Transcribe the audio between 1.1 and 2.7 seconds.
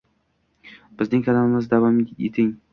kanalda davom eting 👇👇👇